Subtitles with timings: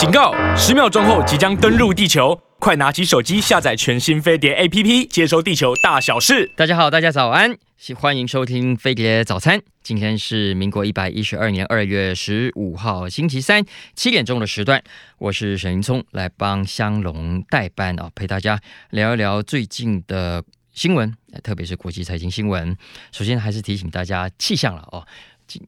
[0.00, 0.32] 警告！
[0.56, 6.50] 十秒钟后即将登陆地球，快拿起手机下载全新飞碟 APP，接收地球大小事。
[6.56, 7.54] 大家好，大家早安，
[7.94, 9.60] 欢迎收听飞碟早餐。
[9.82, 13.62] 今天是民国一百一十二年二月十五号星期三
[13.94, 14.82] 七点钟的时段，
[15.18, 18.58] 我是沈云聪，来帮香龙代班啊，陪大家
[18.88, 20.42] 聊一聊最近的
[20.72, 22.74] 新闻，特别是国际财经新闻。
[23.12, 25.06] 首先还是提醒大家气象了哦。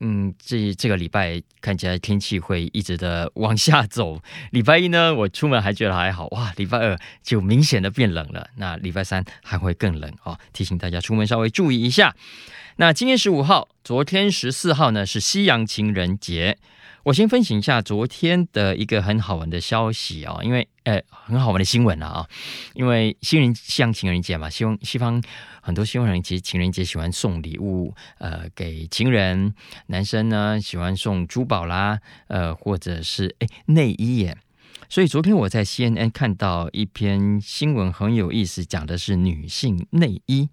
[0.01, 4.21] 嗯，这这个礼拜看起来天气会一直的往下走。
[4.53, 8.49] 礼拜一呢，我出门还觉得还好，哇，礼拜二就明显的变冷了。
[8.57, 12.15] 那礼拜三还会更冷哦，提醒大家出门稍微注意一下。
[12.77, 16.59] 那今天十五号，昨天十四号呢是西洋情人节。
[17.05, 22.29] 我先分享一下昨天的一个很好玩的消息啊，因为呃很好玩的新闻了啊，
[22.75, 25.21] 因为新人像情人节嘛，西方西方
[25.61, 29.53] 很多西方人其实情人节喜欢送礼物呃给情人，
[29.87, 31.99] 男生呢喜欢送珠宝啦，
[32.29, 34.39] 呃或者是哎内衣耶，
[34.89, 40.49] 所以昨天我在 CNN 看到一篇新闻很有意思，讲的是女性内衣，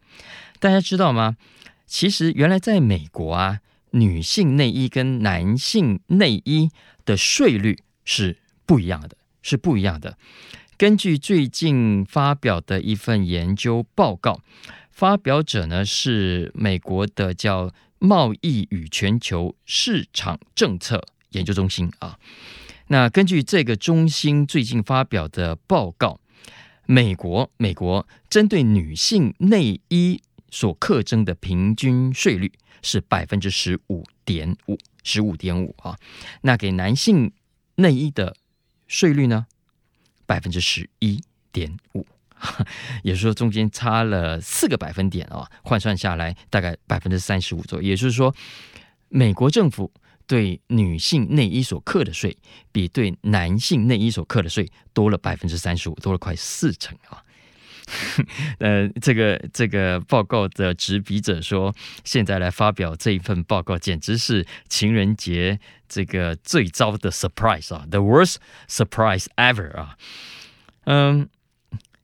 [0.60, 1.38] 大家知道吗？
[1.86, 3.60] 其实原来在美国啊。
[3.92, 6.70] 女性内衣跟男性内衣
[7.06, 10.18] 的税率是不一样的，是不一样的。
[10.78, 14.40] 根据最近发表的一份研究报告，
[14.92, 22.18] 发表者呢是美国的叫贸易与全球市场政策研究中心啊。
[22.88, 26.20] 那根据这个中心最近发表的报告，
[26.86, 32.52] 美国美国针对女性内衣所课征的平均税率。
[32.82, 36.00] 是百分之十五点五，十五点五啊。
[36.44, 37.30] 那给男性
[37.76, 38.34] 内衣的
[38.88, 39.48] 税率呢？
[40.26, 42.08] 百分之十一点五，
[43.04, 45.46] 也就是说中间差了四个百分点啊。
[45.62, 47.90] 换算下来大概百分之三十五左右。
[47.90, 48.34] 也就是说，
[49.10, 49.92] 美国政府
[50.26, 52.38] 对女性内衣所课的税，
[52.72, 57.22] 比对男性内衣所课的税多了百分之三十五，多了快四成啊。
[58.60, 61.74] 呃，这个这个报告的执笔者说，
[62.04, 68.36] 现在来发表这一份报告，简直是情人节这个最糟的 surprise 啊，the worst
[68.68, 69.98] surprise ever 啊。
[70.86, 71.28] 嗯，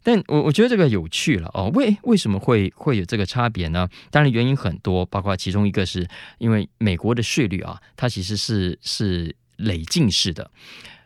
[0.03, 3.88] 但我我觉得这个有趣了哦，为为什么会会有这个差别呢？
[4.12, 6.07] 当然原因很多，包括其中一个是
[6.40, 10.50] 因为美国的税率啊，它其实是是累进式的，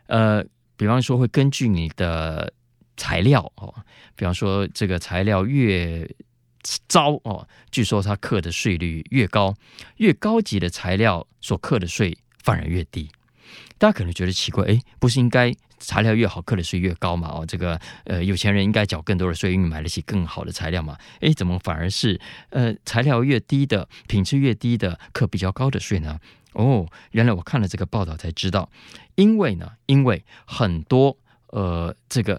[0.06, 0.44] 呃，
[0.76, 2.52] 比方说会根据你的。
[3.00, 3.74] 材料哦，
[4.14, 6.06] 比方说这个材料越
[6.86, 9.54] 糟哦，据说它课的税率越高，
[9.96, 13.10] 越高级的材料所课的税反而越低。
[13.78, 17.30] 大家可能觉得奇怪，诶，不是应该材料越好课的税越高吗？
[17.32, 20.98] 哦，这个呃有钱人应该缴更多的税，因为买得起更好的材料嘛。
[21.20, 26.20] 诶，怎么反而是呃材料越低的品质越低的课比较高的税呢？
[26.52, 28.68] 哦，原来我看了这个报道才知道，
[29.14, 32.38] 因为呢，因为很多呃这个。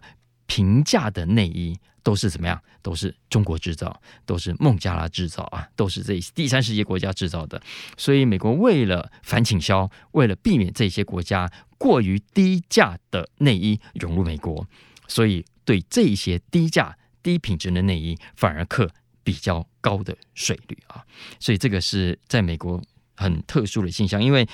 [0.52, 2.62] 平价的内衣都是怎么样？
[2.82, 7.62] 都是中国制造，都是孟加拉制造啊，都是这第三世界国家制造的。
[7.96, 14.68] 所以美国为了反倾销，为了避免这些国家过于低价的内衣涌入美国，
[15.08, 18.92] 所以对这些低价低品质的内衣反而课
[19.24, 21.02] 比较高的税率啊。
[21.40, 22.84] 所以这个是在美国
[23.16, 24.46] 很特殊的现象，因为。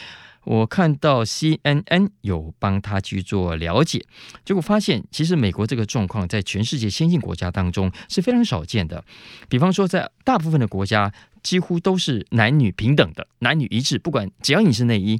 [0.48, 4.06] 我看到 CNN 有帮他去做了解，
[4.46, 9.04] 结果发现，其实美国这个状况在全世界先进国家当中是非常少见的。
[9.50, 11.12] 比方说，在大部分的国家，
[11.44, 15.20] 几乎都是男女平等的，男女一致，不管只要你是内衣，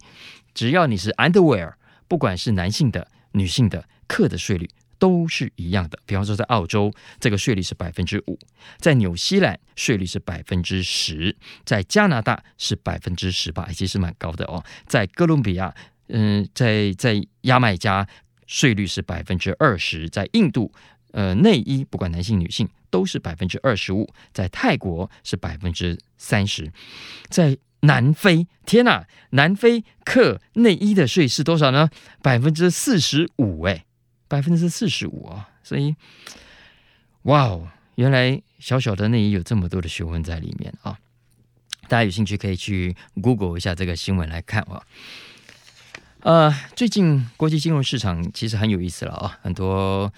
[0.54, 1.74] 只要你是 underwear，
[2.08, 4.70] 不管是男性的、女性的，课的税率。
[5.00, 8.38] 都是一样的，比方说在澳洲，这个税率是百分之五；
[8.78, 11.36] 在纽西兰，税率是百分之十；
[11.66, 14.64] 在加拿大是百分之十八，其实蛮高的哦。
[14.88, 15.74] 在哥伦比亚，
[16.08, 18.08] 嗯，在在牙买加，
[18.46, 20.72] 税率是百分之二十；在印度，
[21.12, 26.72] 呃，内衣不管男性女性都是百分之二十五；在泰国是百分之三十；
[27.30, 31.90] 在南非，天哪，南非克内衣的税是多少呢？
[32.24, 33.84] 百分之四十五，哎。
[34.28, 35.96] 百分之四十五啊，所以，
[37.24, 41.00] 哇哦，原来小小的内衣有这么多的学问在里面啊！
[41.88, 44.84] 大家有兴趣可以去 Google 一下这个新闻来看啊。
[46.22, 50.12] 呃，最近国际金融市场其实很有意思了啊，很多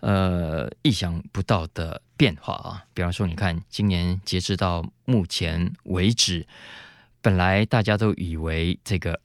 [0.00, 2.84] 呃意想不到的变化啊。
[2.94, 6.46] 比方说，你看今年截至到目前为止，
[7.20, 9.20] 本来大家都以为这个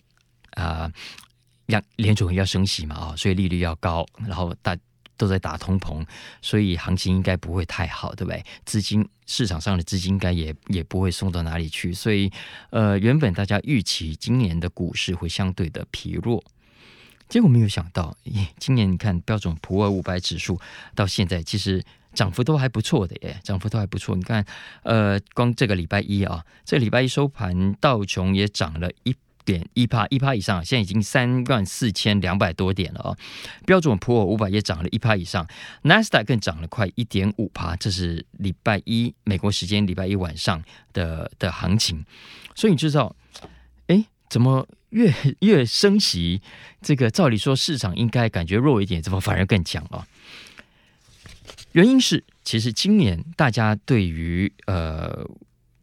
[0.52, 0.92] 啊。
[1.72, 4.78] 联联储要升息嘛，啊，所以利率要高，然后大
[5.18, 6.04] 都在打通膨，
[6.42, 8.44] 所以行情应该不会太好，对不对？
[8.66, 12.32] 资金市场上的资金应该也也不会送到哪里去，所以
[12.72, 16.44] 呃，原本大家预期今年的股市会相对的疲弱，
[17.30, 18.18] 结果没有想到，
[18.58, 20.60] 今年你看标准普尔五百指数
[20.96, 21.84] 到现在其实
[22.14, 24.16] 涨幅都还不错的耶，涨幅都还不错。
[24.16, 24.44] 你看，
[24.82, 29.16] 呃，光这个礼拜一啊，这个礼拜一收盘，道琼也涨了一。
[29.46, 33.18] 点一趴一趴以上，现在已经三万四千两百多点了啊！
[33.66, 35.48] 标准普尔五百也涨了一趴以上，
[35.84, 37.76] 纳斯达克更涨了快一点五趴。
[37.76, 42.06] 这是礼拜一美国时间礼拜一晚上的的行情，
[42.56, 43.16] 所以你知道，
[43.88, 46.42] 哎，怎么越越升息，
[46.82, 50.08] 这个照理说市场应该感觉弱一点，怎么反而更强啊？
[51.72, 55.26] 原因是，其实今年大家对于呃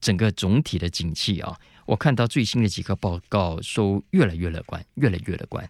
[0.01, 1.59] 整个总体的景气啊。
[1.89, 5.67] 我看到最新的几个报告，说越来越乐观，越来越乐观。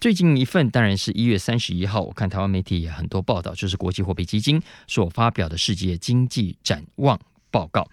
[0.00, 7.18] 最近一份当然是一月三十一号，我看台湾媒体也很多报道，就是国际货币基金所发表的世界经济展望
[7.50, 7.90] 报告。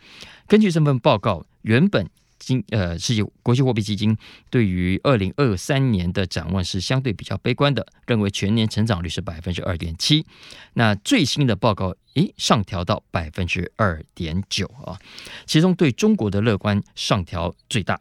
[0.47, 2.07] 根据这份报告，原本。
[2.38, 4.16] 经呃，世界国际货币基金
[4.50, 10.26] 对于二零二三年的展望是相对比较悲观的，认为全年成长率是百分之二点七。
[10.74, 15.00] 那最新的报告，诶，上调到百分之二点九啊。
[15.46, 18.00] 其中对中国的乐观上调最大，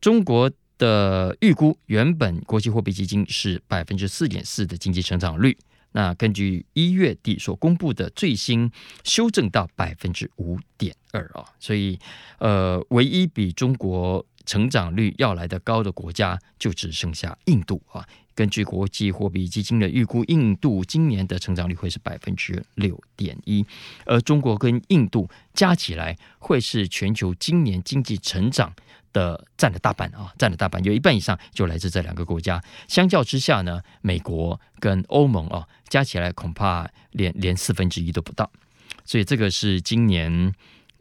[0.00, 5.56] 中国的预估原本国际货币基金是百分之四点四的经济成长率。
[5.96, 8.70] 那根据一月底所公布的最新
[9.04, 11.96] 修正到百分之五点二啊，所以
[12.38, 18.04] 呃，唯一比中国成长率要来的高的国家就只剩下印度啊。
[18.34, 23.64] 根据国际货币基金的预估，印度今年的成长率会是百分之六点一，
[24.04, 28.74] 而中国跟印度加起来会是全球今年经济成长
[29.14, 32.62] 的占了大半啊，占了大半，有一半以上就来自这两个国家。
[32.86, 38.50] 相较之下呢，美国跟欧盟啊，加起来恐怕连连四分之一都不到。
[39.06, 40.52] 所以这个是今年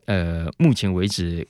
[0.06, 1.46] 呃目前为止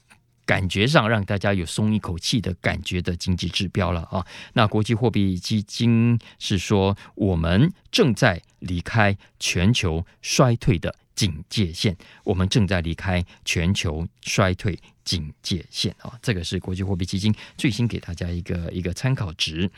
[0.45, 4.25] 感觉上让大家有松一口气的感觉的经济指标了啊。
[4.53, 16.17] 那国际货币基金是说，我们正在离开全球衰退的警戒线，我们正在离开全球衰退警戒线啊！
[16.21, 19.69] 这个是国际货币基金最新给大家一个一个参考值。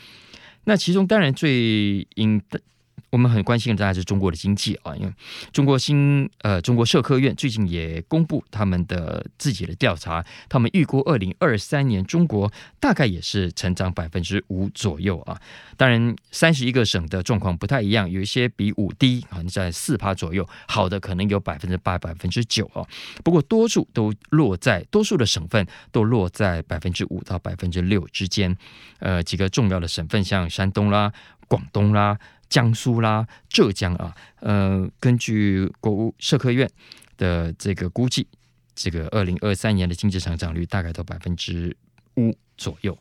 [0.64, 2.62] 那其中当然最应的。
[3.10, 5.14] 我们很关心的当然是中国的经济啊，因为
[5.54, 15.40] 中国新呃中国社科院最近也公布他们的自己的调查，他们预估二零二三年中国大概也是成长百分之五左右啊。
[15.78, 22.86] 当然三十一个省的状况不太一样，有一些比五低，可能在四趴左右，好的可能有百分之八、百分之九啊。
[23.24, 28.56] 不过多数都落在多数的省份都落在百分之五到百分之六之间。
[29.00, 31.12] 呃，几个重要的省份像山东啦、
[31.48, 32.18] 广东啦。
[32.56, 36.72] 江苏啦、浙江啊，呃，根据国务社科院
[37.18, 38.26] 的这个估计，
[38.74, 41.76] 这个二零二三年的经济成长率大概都百分之
[42.16, 42.98] 五左右。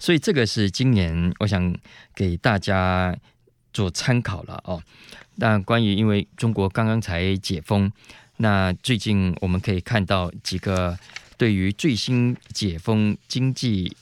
[0.00, 1.72] 所以这个是今年我想
[2.12, 3.16] 给大家
[3.72, 4.82] 做参考了哦。
[5.36, 7.92] 那关于因为中国刚刚才解封，
[8.38, 10.98] 那最近我们可以看到几个
[11.38, 13.96] 对于最新解封经济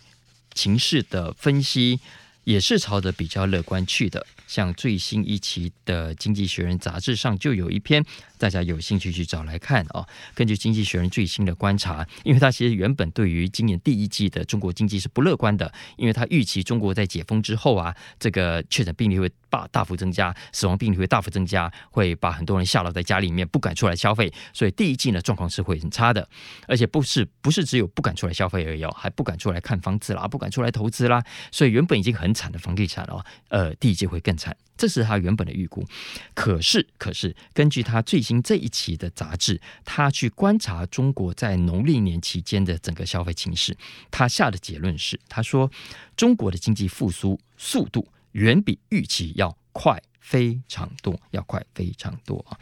[0.54, 2.00] 情势的分析。
[2.44, 8.04] 也是朝着比较乐观去的，像最新一期的《经济学人》杂志上就有一篇，
[8.38, 10.06] 大家有兴趣去找来看哦。
[10.34, 26.28] 根据《经济学人》最新的观察，因为他其实原本对于今年第一季的中国经济是不乐观的，因为他预期中国在解封之后啊，这个确诊病例会大大幅增加，死亡病例会大幅增加，会把很多人吓到在家里面不敢出来消费，所以第一季呢状况是会很差的，
[26.66, 32.32] 而且不是不是只有不敢出来消费而已，还不敢出来看房子啦，不敢出来投资啦，所以原本已经很。
[32.32, 35.86] 惨的房地产哦，呃，第一季会更惨，这是他原本的预估。
[36.32, 43.76] 可是，可是根据他最新这一期的杂志，他去观察中国在农历年期间的整个消费情势，
[44.10, 45.70] 他下的结论是，他说
[46.16, 52.58] 中国的经济复苏速度远比预期要快非常多，要快非常多啊。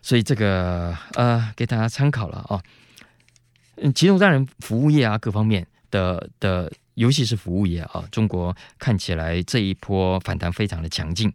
[0.00, 2.62] 所以这个呃，给大家参考了啊。
[3.76, 6.72] 嗯，其中当然服务业啊，各方面的的。
[6.94, 11.32] 尤其是服务业啊，中国看起来这一波反弹非常的强劲，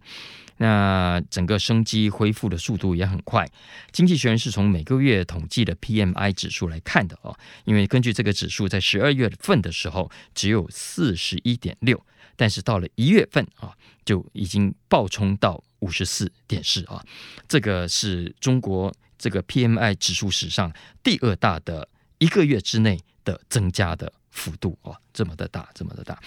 [0.55, 3.45] 那整个生机恢复的速度也很快。
[3.91, 12.01] 经济学人是从每个月统计的 PMI 指数来看的哦，因为根据这个指数，在十二月份的时候只有四十一点六，
[12.39, 17.03] 但是到了一月份啊，就已经暴冲到五十四点四啊，
[17.49, 20.71] 这个是中国这个 PMI 指数史上
[21.03, 24.13] 第二大的一个月之内的增加的。
[24.31, 26.17] 幅度哦，这么的大，这么的大，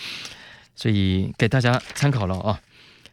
[0.74, 2.60] 所以给大家参考了啊。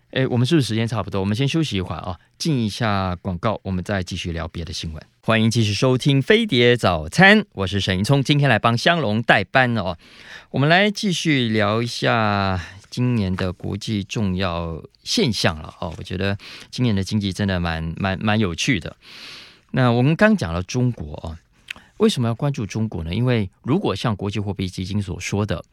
[0.09, 1.21] 诶，我们是不是时间差不多？
[1.21, 5.01] 我们先休息一会儿啊，进一下广告，我们再继续聊别的新闻。
[5.21, 9.95] 欢迎继续收听《飞碟早餐》，我是沈云聪，今天来帮香龙代班哦。
[10.49, 15.93] 我们来继续聊一下今年的国际重要现象了哦。
[15.97, 16.37] 我觉得
[16.69, 18.95] 今年的经济真的蛮蛮蛮有趣的。
[19.71, 21.37] 那我们刚讲了中国啊，
[21.97, 23.13] 为什么要关注中国呢？
[23.13, 25.63] 因为如果像国际货币基金所说的，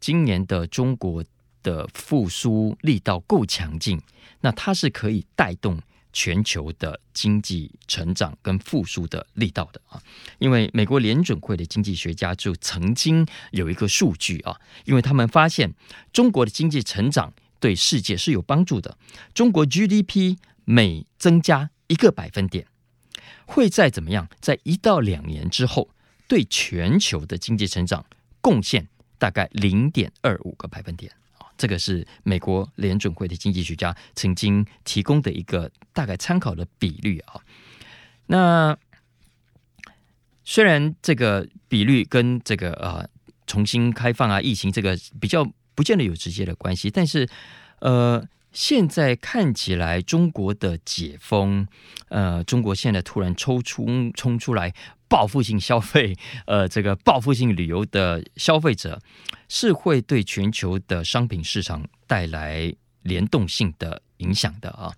[0.00, 1.24] 今年的中国
[1.62, 4.00] 的复苏力道够强劲，
[4.40, 5.80] 那它是可以带动。
[6.14, 10.00] 全球的经济成长跟复苏的力道的啊，
[10.38, 15.74] 因为美国联准会的经济学家就曾经有一个数据啊，因为他们发现
[16.12, 18.96] 中国的经济成长对世界是有帮助的，
[19.34, 22.66] 中国 GDP 每增加一个百分点，
[23.44, 25.90] 会在怎么样，在一到两年之后，
[26.28, 28.06] 对全球的经济成长
[28.40, 28.86] 贡献
[29.18, 31.12] 大概零点二五个百分点。
[31.64, 37.40] 这个是美国联准会的经济学家曾经提供的一个大概参考的比率啊。
[38.26, 38.76] 那
[40.44, 43.08] 虽然这个比率跟这个呃
[43.46, 47.26] 重新开放啊、疫情这个比较不见得有直接的关系，但是
[47.78, 48.22] 呃，
[48.54, 51.66] 现在看起来中国的解封，
[52.08, 54.72] 呃，中国现在突然抽出冲出来。
[55.06, 59.00] 报复性消费， 呃，这个报复性旅游的消费者
[59.48, 64.92] 是会对全球的商品市场带来联动性的影响的啊。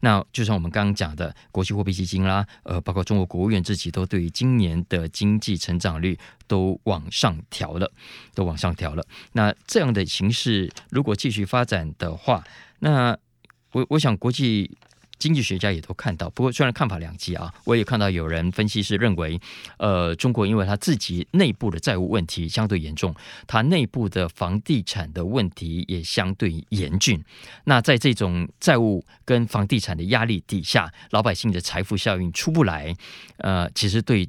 [0.00, 7.92] 那就像我们刚刚讲的，国际货币基金啦，呃，包括中国国务院自己都对于今年的经济成长率都往上调了，
[8.34, 9.06] 都往上调了。
[9.34, 12.42] 那这样的形势如果继续发展的话，
[12.80, 13.16] 那
[13.72, 14.76] 我我想国际。
[15.20, 19.38] 经济学家也都看到，不过虽然看法两极啊，我也看到有人分析是认为，
[19.76, 23.14] 呃，中国因为他自己内部的债务问题相对严重，
[23.46, 27.22] 它内部的房地产的问题也相对严峻。
[27.64, 32.96] 那在这种债务跟房地产的压力底下，老百姓的财富效应出不来，
[33.36, 34.26] 呃，其实对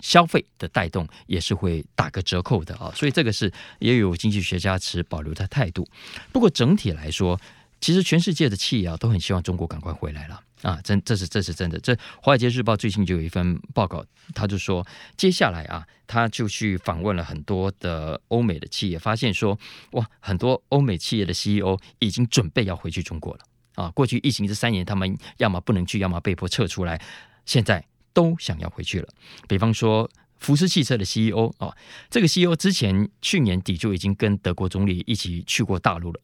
[0.00, 2.90] 消费的带动也是会打个折扣的啊。
[2.96, 5.88] 所以这个是也有经济学家持保留的态度。
[6.32, 7.40] 不过整体来说，
[7.80, 11.78] 其实全世界的企业啊都很希望中国赶快回来了啊，真这是这是真的。
[11.80, 19.58] 这《华尔街日报》最近就有一份报告，他就说接下来啊，他就去访问了很多的欧美的企业，发现说
[19.92, 23.40] 哇，很多欧美企业的 CEO 已经准备要回去中国了
[23.74, 23.90] 啊。
[23.90, 27.00] 过去疫情这三年，他们要么不能去，要么被迫撤出来，
[27.46, 27.82] 现在
[28.12, 29.08] 都想要回去了。
[29.48, 30.10] 比方说。
[30.40, 31.76] 福斯汽车的 CEO 啊，
[32.10, 36.20] 这个 CEO 之前去年底就已经跟德国总理一起去过大陆了。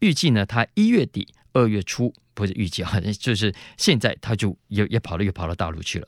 [0.00, 6.06] 预计呢，他一月底、二月初不是预计啊， 就是现在他就也也跑了，又跑到大陆去了。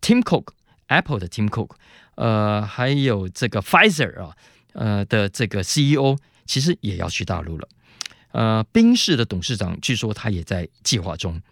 [0.00, 1.72] Tim Cook，Apple 的 Tim Cook，
[2.14, 4.36] 呃，还有这个 Pfizer 啊，
[4.72, 7.68] 呃的这个 CEO，其实也要去大陆了。
[8.32, 11.42] 呃，宾士的董事长据说他也在计划中。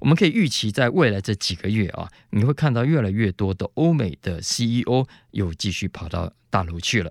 [0.00, 7.10] 我们可以预期，在未来这几个月啊，你会看到越来越多的欧美的 CEO 又继续跑到大陆去了，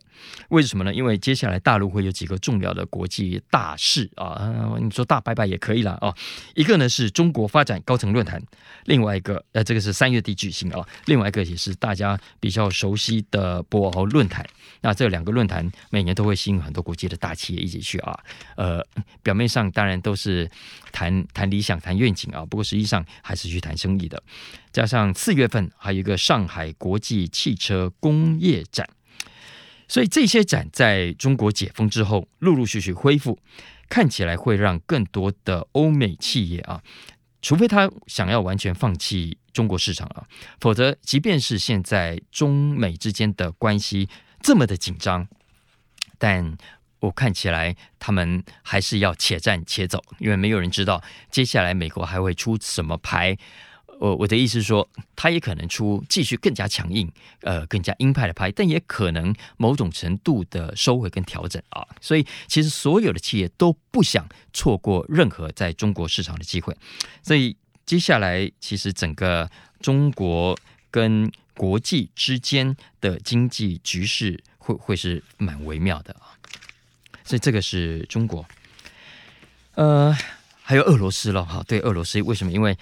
[0.49, 0.93] 为什么呢？
[0.93, 6.13] 因为接下来大陆会有几个重要的国际大事啊，你说大拜拜也可以了啊。
[6.55, 8.41] 一个呢是中国发展高层论坛，
[8.85, 14.45] 另外一个呃，这个是三月底举行啊，另外一个也是大家比较熟悉的博鳌论坛。
[14.81, 18.19] 那这两个论坛每年都会吸引很多国际的大企业一起去啊。
[18.57, 18.85] 呃，
[19.23, 20.49] 表面上当然都是
[20.91, 24.21] 谈谈理想、谈愿景啊，不过实际上还是去谈生意的。
[24.71, 28.87] 加上四月份还有一个上海国际汽车工业展。
[29.87, 33.39] 所以这些展在中国解封之后陆陆续续恢复，
[33.89, 36.83] 看起来会让更多的欧美企业啊，
[37.41, 40.27] 除非他想要完全放弃中国市场啊，
[40.61, 44.07] 否则即便是现在中美之间的关系
[44.41, 45.27] 这么的紧张，
[46.19, 46.55] 但
[46.99, 53.35] 我看起来他们还是要且战且走，因为没有人知道接下来美国还会出什么牌。
[53.99, 61.85] 我我的意思是说，他也可能出继续更加强硬，呃，更加鹰派的拍，但也可能某种程度的收回跟调整啊。
[61.99, 66.73] 所以，其实所有的企业都不想错过任何在中国市场的机会。
[67.21, 69.51] 所以，接下来其实整个
[69.81, 70.57] 中国
[70.89, 76.39] 跟国际之间的经济局势会会是蛮微妙的啊。
[77.25, 78.45] 所以，这个是中国，
[79.75, 80.17] 呃，
[80.63, 81.61] 还有俄罗斯了哈。
[81.67, 82.51] 对，俄罗斯为什么？
[82.53, 82.77] 因为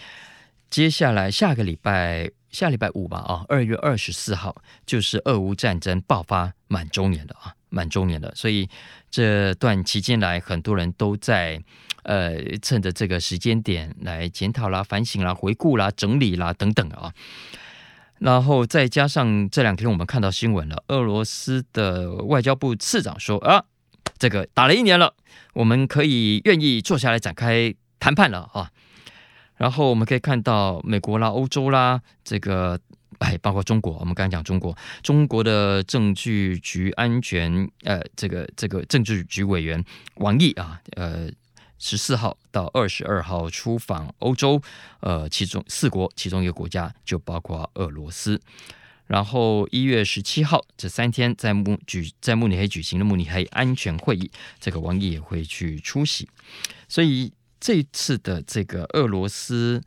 [0.69, 4.55] 接下来下个礼拜，下礼拜五吧，啊，二月二十四号
[4.85, 8.33] 就是俄乌战争爆发满周年了啊，满周年了。
[8.35, 8.67] 所以
[9.09, 11.61] 这段期间来，很多人都在
[12.03, 17.13] 呃趁着这个时间点来检讨啦、反省啦、回顾啦、整理啦等等啊。
[18.19, 23.63] 然后再加上这两天我们看到新闻了，俄罗斯的外交部次长说啊，
[24.17, 25.13] 这个打了一年了，
[25.53, 28.71] 我们可以愿意坐下来展开谈判了啊。
[29.57, 32.79] 然后我们可以看到美国啦、欧洲啦，这个
[33.19, 39.83] 哎，包括中国，我们刚才讲中国，中国的政治局安全呃，这个这个政治局委员
[40.17, 41.27] 王毅啊，呃，
[41.79, 44.61] 十四号到二十二号出访欧洲，
[44.99, 48.39] 呃，其中四国，其中一个国家就包括俄罗斯。
[49.07, 56.27] 然后一月十七号这三天在慕举在慕尼黑举行的慕尼黑安全会议，这个王毅也会去出席。
[56.89, 59.81] 所以这次的这个俄罗斯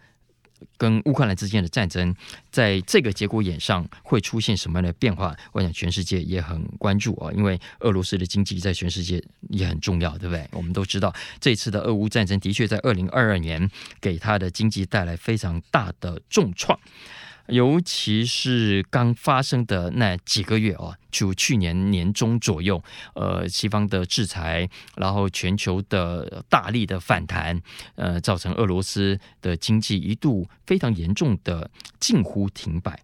[0.77, 2.15] 跟乌克兰之间的战争，
[2.51, 5.35] 在这个节骨眼上会出现什么样的变化？
[5.53, 10.47] 我想全世界也很关注啊，因为俄罗斯的经济在全世界也很重要，对不对？
[10.53, 16.79] 我们都知道，这次的俄乌战争的确在二零二二年给他的经济带来非常大的重创。
[17.51, 22.83] 尤其是刚发生的那几个月哦，就去年年中左右，
[23.15, 27.61] 呃，西方的制裁，然后全球的大力的反弹，
[27.97, 33.03] 呃，造成俄罗斯的经济一度非常严重的近乎停摆。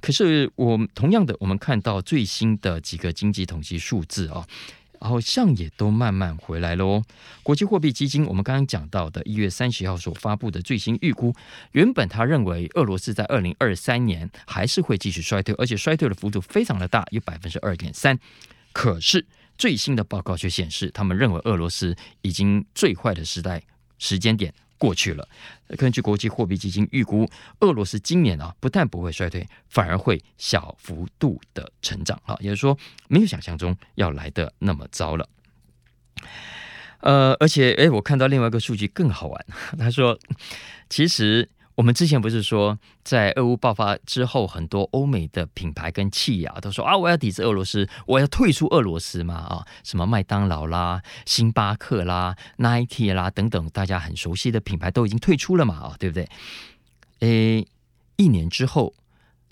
[0.00, 4.46] 可是我同样的，我们看到最新的几个经济统计数字啊。
[5.00, 7.04] 好像也都慢慢回来了哦。
[7.42, 11.34] 国际货币基金，我们刚刚讲到的一月三十号所发布的最新预估，
[11.72, 18.18] 原本他认为俄罗斯在二零二三年还是会继续衰退，而且衰退的幅度非常的大，有百分之二点三。
[18.72, 19.26] 可是
[19.56, 23.62] 最新的报告却显示，他们认为俄罗斯已经最坏的时代
[23.98, 25.28] 时间点过去了。
[25.76, 27.28] 根据国际货币基金预估，
[27.60, 32.76] 俄罗斯今年啊，不但不会衰退，反而会小幅度的成长啊，也就是说，
[33.08, 35.28] 没有想象中要来的那么糟了。
[37.00, 39.46] 呃，而且，诶，我看到另外一个数据更好玩，
[39.78, 40.18] 他说，
[40.88, 41.48] 其实。
[41.76, 56.26] 我们之前不是说，在俄乌爆发之后，很多欧美的品牌跟企业啊，都说啊，我要抵制俄罗斯，我要退出俄罗斯嘛啊，什么麦当劳啦、星巴克啦、Nike 啦等等，大家很熟悉的品牌都已经退出了嘛啊，对不对？
[57.20, 57.66] 诶，
[58.16, 58.94] 一年之后，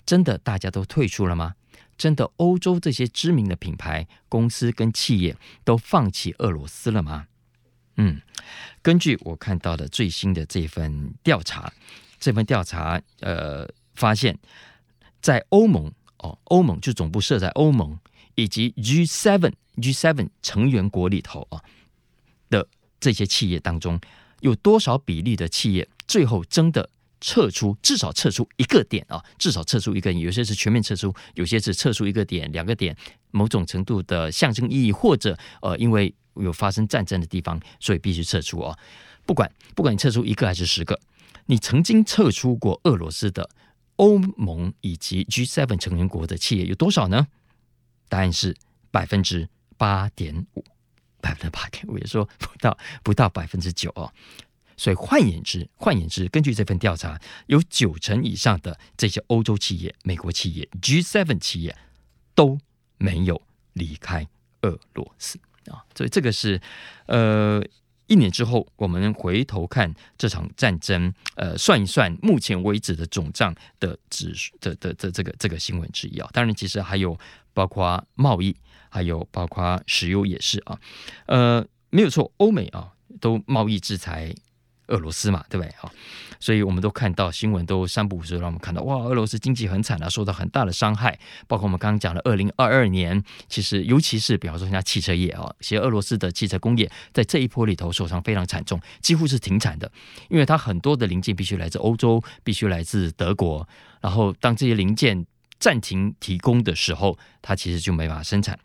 [0.03, 1.53] 真的大家都退出了吗？
[1.95, 7.27] 真的欧洲这些知名的品牌公司跟企业都放弃俄罗斯了吗？
[7.97, 8.19] 嗯，
[8.81, 11.71] 根据我看到的最新的这份调查。
[12.25, 14.35] 这份调查，呃，发现，
[15.21, 17.95] 在欧盟哦，欧盟就总部设在欧盟
[18.33, 21.61] 以及 G7 G7 成员国里头啊
[22.49, 22.67] 的
[22.99, 24.01] 这些企业当中，
[24.39, 26.89] 有多少比例的企业最后真的
[27.21, 32.97] 撤出，至少撤出一个点啊，至少撤出一个，有些是全面撤出，有些是撤出一个点、两个点，
[33.29, 38.75] 某种程度的象征意义，或者呃，因为有发生战争的地方，所以必须撤出啊。
[39.27, 40.99] 不管不管你撤出一个还是十个。
[41.47, 43.49] 你曾经撤出过俄罗斯的
[43.97, 47.27] 欧盟以及 G7 成员国的企业有多少呢？
[48.09, 48.55] 答案是
[48.91, 50.63] 百分之八点五，
[51.21, 54.13] 百分之八点五，也说不到不到百分之九哦。
[54.77, 61.75] 所以换言之，换言之，根据这份调查，有九成以上的这些欧洲企业、美国企业、G7 企业
[62.33, 62.59] 都
[62.97, 63.41] 没有
[63.73, 64.27] 离开
[64.61, 65.39] 俄罗斯
[65.71, 65.85] 啊。
[65.95, 66.61] 所以这个是
[67.07, 67.63] 呃。
[68.07, 76.29] 一年之后，我们回头看这场战争，呃，算一算目前为止的总账的指数的的的这个这个新闻之一啊。
[76.31, 77.17] 当然，其实还有
[77.53, 78.55] 包括贸易，
[78.89, 80.79] 还有包括石油也是啊。
[81.25, 84.33] 呃，没有错，欧美啊都贸易制裁。
[84.87, 85.73] 俄罗斯嘛，对不对？
[85.77, 85.91] 好，
[86.39, 91.17] 所以我们都看到新闻都三不五时让我们看到哇，俄罗斯经济很惨啊，受到很大的伤害。
[91.47, 99.91] 包括我们刚刚讲的二零二二年，其实尤其是比方说像汽车业啊，其实俄罗斯的汽车工业在这一波里头受伤非常惨重，几乎是停产的，
[100.29, 103.67] 因为它很多的零件必须来自欧洲，必须来自德国，
[104.01, 105.25] 然后当这些零件
[105.59, 108.59] 暂停提供的时候，它其实就没法生产。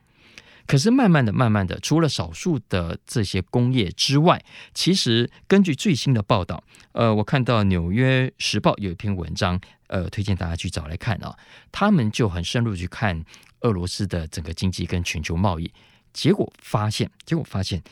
[0.71, 4.41] 可是慢慢的、慢慢的，除了少数的这些工业之外，
[4.73, 11.37] 其实根据最新的报道，呃，我看到《纽约时报》有一篇文章，呃，推荐大家去找来看啊。
[11.73, 13.25] 他们就很深入去看
[13.63, 15.73] 俄罗斯的整个经济跟全球贸易，
[16.13, 17.83] 结果发现，结果发现，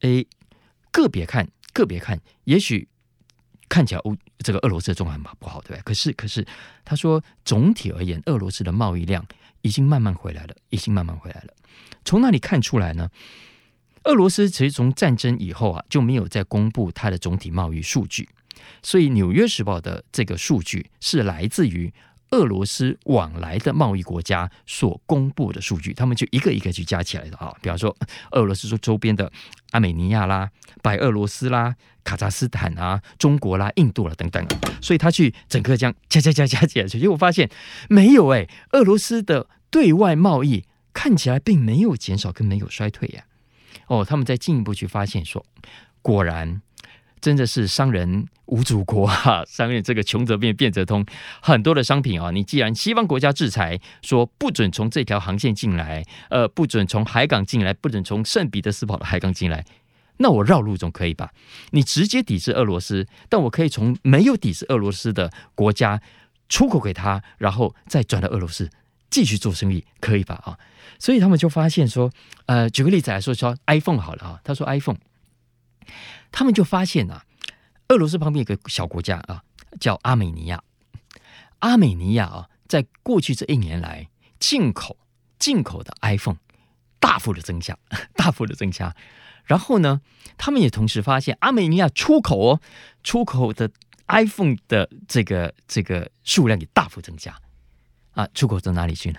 [0.00, 0.26] 诶，
[0.90, 2.86] 个别看，个别看，也许
[3.66, 5.82] 看起来欧这个俄罗斯的状况很不好，对吧？
[5.86, 6.46] 可是，可是
[6.84, 9.24] 他说，总体而言，俄罗斯的贸易量
[9.62, 11.54] 已经慢慢回来了，已经慢慢回来了。
[12.04, 13.08] 从哪里看出来呢？
[14.04, 18.26] 俄罗斯其实从战争以后啊，就没有再公布它的总体贸易数据，
[18.82, 21.92] 所以《纽约时报》的这个数据是来自于
[22.30, 27.54] 俄罗斯往来的贸易国家所公布的数据，他们就一个一个去加起来的啊。
[27.60, 27.94] 比方说，
[28.30, 29.30] 俄罗斯说周边的
[29.72, 34.42] 阿美尼亚啦、白俄罗斯啦、卡扎斯坦啊、中国啦、印度啦等等，
[34.80, 37.50] 所以他去整个这样加加加加起来，结果发现
[37.90, 40.64] 没有哎，俄罗斯的对外贸易。
[40.92, 43.24] 看起来并没有减少，跟没有衰退呀。
[43.86, 45.44] 哦，他们再进一步去发现说，
[46.02, 46.60] 果然
[47.20, 51.04] 真的是商人无祖国啊， 商人这个穷则变，变则通，
[51.42, 59.64] 很多的商品啊，你既然西方国家制裁说不准从这条航线进来，呃，不准从海港进来，不准从圣彼得斯堡的海港进来，
[60.18, 61.32] 那我绕路总可以吧？
[61.70, 66.00] 你直接抵制俄罗斯，但我可以从没有抵制俄罗斯的国家
[66.48, 68.70] 出口给他，然后再转到俄罗斯
[69.10, 70.40] 继续做生意，可以吧？
[70.44, 70.58] 啊，
[71.00, 72.12] 所以他们就发现说，
[72.46, 74.98] 呃，举个例子来说，说 iPhone 好了啊，他说 iPhone，
[76.30, 77.24] 他们就发现啊。
[77.88, 79.42] 俄罗斯旁边有个小国家啊，
[79.80, 80.62] 叫阿美尼亚。
[81.58, 84.08] 阿美尼亚啊，在过去这一年来，
[84.38, 84.96] 进口
[85.40, 86.36] 进口的 iPhone
[87.00, 87.76] 大幅的增加，
[88.14, 88.94] 大幅的增加。
[89.44, 90.02] 然后呢，
[90.38, 92.60] 他们也同时发现，阿美尼亚出口哦，
[93.02, 93.68] 出口的
[94.06, 97.36] iPhone 的这个这个数量也大幅增加。
[98.12, 99.18] 啊，出口到哪里去呢？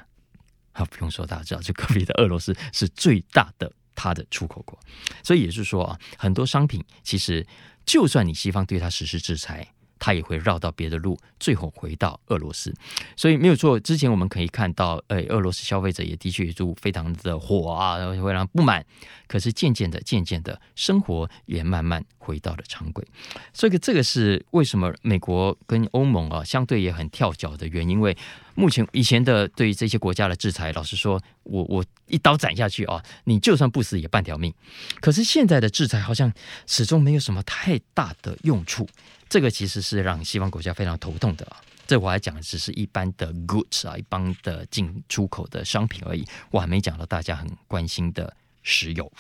[0.74, 4.80] 啊，不用说，大家知道，就隔壁的俄罗斯是最大的它的出口国。
[5.24, 7.46] 所以也是说啊，很多商品其实。
[7.84, 12.72] 就算你西方对他实施制裁，他也会绕到别的路，最后回到俄罗斯。
[13.18, 18.86] 所以没有错，之前我们可以看到，呃，俄罗斯消费者也的确就非常的火啊，非常不满。
[19.28, 23.04] 可是渐渐的、渐渐的，生活也慢慢回到了常轨。
[23.52, 28.16] 所以这个是为什么美国跟欧盟啊相对也很跳脚的原因，因为。
[28.56, 34.54] 目前以前的对这些国家的制裁，老实说，我我一刀斩下去啊，你就算不死也半条命。
[35.00, 36.32] 可是现在的制裁好像
[36.68, 38.88] 始终没有什么太大的用处，
[39.30, 41.58] 这个其实是让西方国家非常头痛的啊。
[41.88, 48.34] 这我还讲的只是一般的 goods 啊，一般的进出口的商品而已，我还没讲到大家很关心的
[48.64, 49.12] 石油。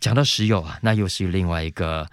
[0.00, 2.08] 讲到石油啊，那又是另外一个。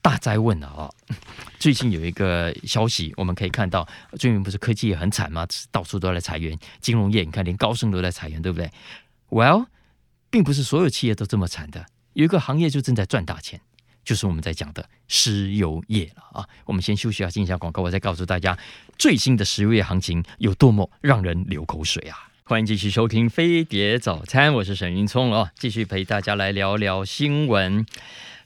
[0.00, 0.90] 大灾问了啊！
[1.58, 3.86] 最近有一个消息，我们可以看到，
[4.18, 5.46] 最近不是科技也很惨吗？
[5.70, 8.70] 到处都在裁员，金融业你看连高盛都在裁员，对不对
[9.28, 9.66] ？Well，
[10.30, 13.60] 并不是所有企业都这么惨的，有一个行业就正在赚大钱，
[14.04, 16.48] 就是我们在讲的石油业了啊！
[16.64, 18.56] 我们先休息一下，进一下广告，我再告诉大家
[18.96, 22.28] 最新的石油业行情有多么让人流口水啊！
[22.44, 27.84] 欢迎继续收听《飞碟早餐》，我是沈云聪哦，继续陪大家来聊聊新闻。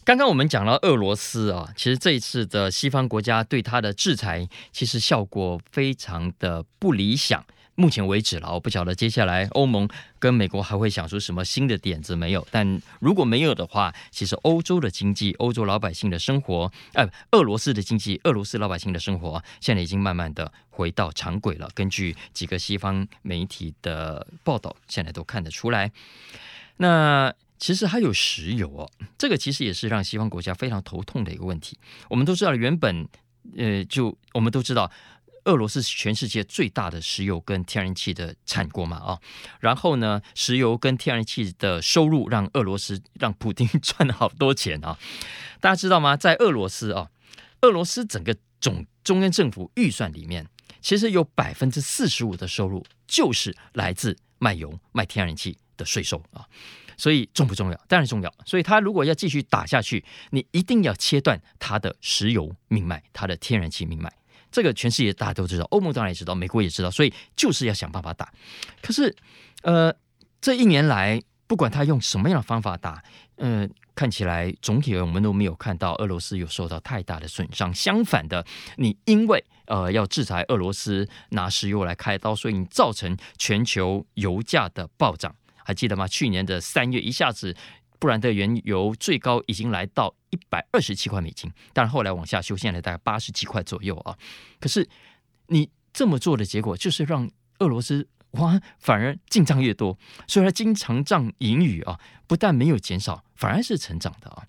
[0.04, 7.44] 刚刚我们讲到俄罗斯啊，其实这一次的西方国家对它的制裁，其实效果非常的不理想。
[7.76, 9.88] 目前为止了，我不晓得接下来欧盟
[10.18, 12.46] 跟美国还会想出什么新的点子没有？
[12.50, 21.68] 但如果没有的话，其实欧洲的经济、欧洲老百姓的生活，呃，俄罗斯的经济、俄罗斯老百姓的生活，现在已经慢慢的回到常轨了。
[21.74, 25.92] 根据几个西方媒体的报道，现在都看得出来。
[26.78, 27.32] 那。
[27.62, 31.79] 其实还有石油哦，这个其实也是让西方国家非常头痛的一个问题。
[32.11, 33.09] 我们都知道，原本
[33.57, 34.90] 呃，就我们都知道，
[35.44, 39.20] 俄罗斯是全世界最大的石油跟天然气的产国嘛啊。
[39.61, 44.98] 然后呢，石油跟天然气的收入让俄罗斯让普丁赚了好多钱啊。
[45.61, 46.16] 大家知道吗？
[46.16, 47.11] 在俄罗斯啊，
[47.61, 50.48] 俄罗斯整个总中央政府预算里面，
[50.81, 56.44] 其实有百分之四十五的收入就是来自卖油、卖天然气的税收啊。
[57.02, 57.76] 所以重不重要？
[57.88, 58.32] 当然重要。
[58.46, 64.08] 所以他如果要继续打下去，你一定要切断他的石油命脉，他的天然气命脉。
[64.52, 66.88] 这个全世界大家都知道，欧盟当然也知道，美国也知道。
[66.88, 68.32] 所以就是要想办法打。
[68.80, 69.12] 可是，
[69.62, 69.92] 呃，
[70.40, 73.02] 这一年来，不管他用什么样的方法打，
[73.34, 77.74] 呃，看起来总体我们都没有看到俄罗斯有受到太大的损伤。
[77.74, 85.34] 相反的，你因为呃要制裁俄罗斯，拿石油来开刀，所以你造成全球油价的暴涨。
[85.64, 86.07] 还记得吗？
[86.09, 87.57] 去年的三月，一下子
[87.98, 94.18] 布兰特原油最高已经来到一百二十七块美金，但是后来往下修，现在大概八十几块左右啊。
[94.61, 94.88] 可是
[95.46, 104.46] 你这么做的结果，就是让俄罗斯哇，反而进账越多，所以它经常账盈余啊，不但没有减少，反而是成长的啊。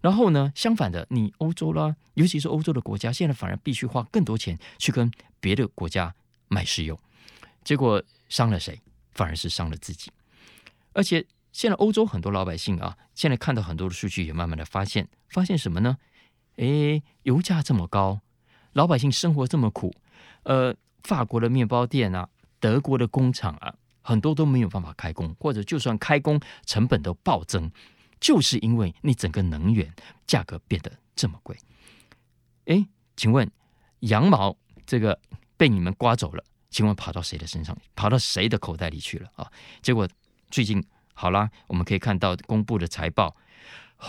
[0.00, 6.14] 然后呢，相反的，你欧洲啦，尤其是欧洲的国家，现在反而必须花更多钱去跟别的国家
[6.48, 6.98] 买石油，
[7.62, 8.80] 结果伤了谁？
[9.12, 10.10] 反而是伤了自己。
[10.92, 15.98] 而且现在欧洲很多老百姓啊，现在看到很多的数据，也慢慢的发现，发现什么呢？
[16.56, 18.20] 诶，油价这么高，
[18.72, 19.94] 老百姓生活这么苦，
[20.42, 27.70] 呃，法国的面包店啊，德国的工厂啊，很多都没有办法开工，或者就算开工，成本都暴增，
[28.20, 29.92] 就是因为你整个能源
[30.26, 31.56] 价格变得这么贵。
[32.66, 33.50] 诶，请问
[34.00, 35.18] 羊毛这个
[35.56, 37.76] 被你们刮走了，请问跑到谁的身上？
[37.96, 39.50] 跑到谁的口袋里去了啊？
[39.82, 40.08] 结果。
[40.50, 40.84] 最近
[41.14, 43.36] 好啦，我们可以看到公布的财报，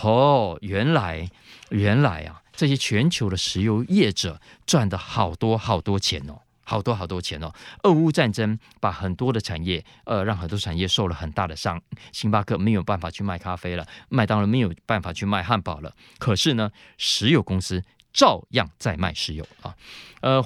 [0.02, 1.30] 哦，原来
[1.70, 7.52] 原来啊，这些全球的石油业者赚的好多好多钱哦，好多好多钱哦。
[7.84, 11.80] 俄乌战争把很多的产业，呃，让很多产业受了很大的伤。
[12.12, 15.94] 星巴克没有办法去卖咖啡了，麦当劳没有办法去卖汉堡了。
[16.18, 19.76] 可是呢，石油公司照样在卖石油啊。
[20.22, 20.44] 呃，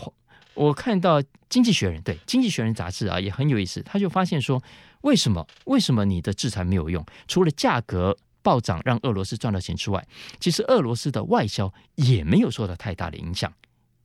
[0.54, 4.62] 我看到《经济学人》对《经济学人》杂志啊也很有意思，他就发现说，
[5.06, 7.04] 为什么为什么你的制裁没有用？
[7.28, 10.04] 除了价格暴涨让俄罗斯赚到钱之外，
[10.40, 13.52] 其实俄罗斯的外销也没有受到太大的影响，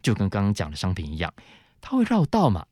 [0.03, 1.33] 就跟刚刚讲的商品一样，
[1.81, 2.63] 它会绕道嘛，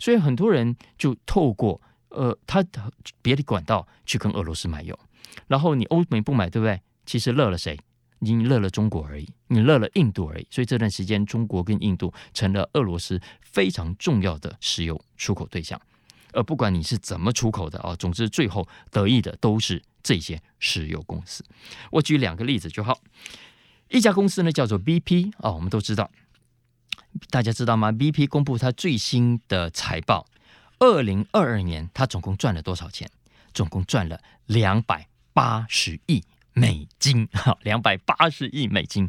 [0.00, 4.98] 所以很多人就透过呃他的别的管道去跟俄罗斯买油，
[5.46, 6.80] 然后你欧美不买，对不对？
[7.06, 7.78] 其实乐了谁？
[8.18, 10.46] 你乐了中国而已，你乐了印度而已。
[10.50, 15.80] 所以这段时间，中国跟印度成了俄罗斯非常重要的石油出口对象。
[16.32, 21.44] 而不管你是怎么出口的啊，总之最后得益的都是这些石油公司。
[21.90, 23.00] 我举两个例子就好。
[23.88, 26.10] 一家公司呢叫做 BP 啊，我们都知道，
[27.30, 30.26] 大家知道吗？BP 公布它最新的财报，
[30.78, 33.10] 二零二二年它总共赚了多少钱？
[33.52, 36.22] 总共赚了两百八十亿。
[36.52, 39.08] 美金，哈，两百八十亿美金，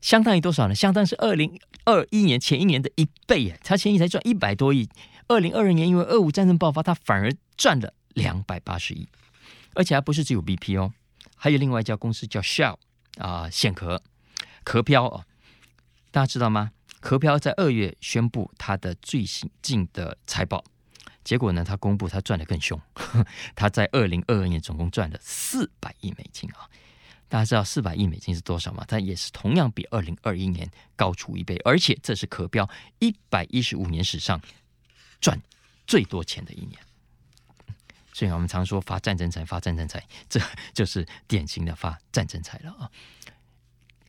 [0.00, 0.74] 相当于多少呢？
[0.74, 3.58] 相当是二零二一年前一年的一倍耶！
[3.62, 4.88] 他前一年才赚一百多亿，
[5.28, 9.08] 二零二二年因为俄乌战争爆发，他反而赚了两百八十亿，
[9.74, 10.92] 而且还不是只有 BP 哦，
[11.36, 12.76] 还有另外一家公司叫 Shell
[13.18, 14.02] 啊，蚬壳
[14.64, 15.24] 壳漂哦，
[16.10, 16.72] 大家知道吗？
[17.00, 20.64] 壳漂在二月宣布它的最新进的财报。
[21.22, 22.80] 结果呢，他公布他赚得更凶，
[23.56, 26.70] 他在二零二二年总共赚了四百亿美金啊！
[27.28, 28.84] 大家知道四百亿美金是多少吗？
[28.86, 32.68] 它也是同样比二零二一年高出一倍，而且这是壳标
[33.00, 34.40] 一百一十五年史上
[35.20, 35.40] 赚
[35.86, 36.80] 最多钱的一年。
[38.12, 40.40] 所以我们常说发战争财，发战争财，这
[40.72, 42.90] 就是典型的发战争财了啊！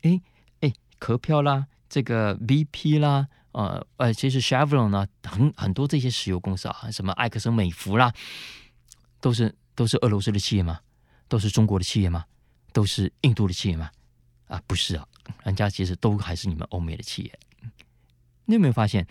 [0.04, 0.22] 哎
[0.62, 3.28] 哎，壳票啦，这个 BP 啦。
[3.52, 8.13] 呃呃，其实 Chevron 呢，很很多这些石油公司啊，什么埃克森美孚啦，
[9.20, 10.80] 都是都是俄罗斯的企业吗？
[11.28, 12.24] 都是中国的企业吗？
[12.72, 13.91] 都是印度的企业吗？
[14.48, 15.06] 啊，不是啊，
[15.43, 17.39] 人家其实都还是你们欧美的企业。
[18.46, 19.06] 你有没有发现，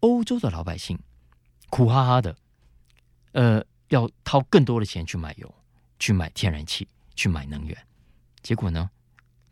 [0.00, 0.98] 欧洲的老百姓
[1.70, 2.36] 苦哈哈的，
[3.32, 5.54] 呃，要掏更多的钱去买油、
[5.98, 7.78] 去买天然气、去买能源，
[8.42, 8.90] 结果呢，